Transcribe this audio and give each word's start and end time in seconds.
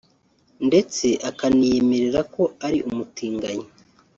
ndetse 0.67 1.05
akaniyemerera 1.29 2.21
ko 2.33 2.43
ari 2.65 2.79
umutinganyi 2.89 3.67